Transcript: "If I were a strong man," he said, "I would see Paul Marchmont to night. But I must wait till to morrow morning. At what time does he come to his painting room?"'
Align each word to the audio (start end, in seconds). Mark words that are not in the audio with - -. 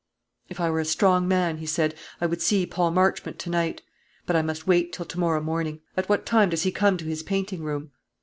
"If 0.49 0.59
I 0.59 0.71
were 0.71 0.79
a 0.79 0.85
strong 0.85 1.27
man," 1.27 1.57
he 1.57 1.67
said, 1.67 1.93
"I 2.19 2.25
would 2.25 2.41
see 2.41 2.65
Paul 2.65 2.89
Marchmont 2.89 3.37
to 3.37 3.51
night. 3.51 3.83
But 4.25 4.35
I 4.35 4.41
must 4.41 4.65
wait 4.65 4.91
till 4.91 5.05
to 5.05 5.19
morrow 5.19 5.41
morning. 5.41 5.81
At 5.95 6.09
what 6.09 6.25
time 6.25 6.49
does 6.49 6.63
he 6.63 6.71
come 6.71 6.97
to 6.97 7.05
his 7.05 7.21
painting 7.21 7.61
room?"' 7.61 7.91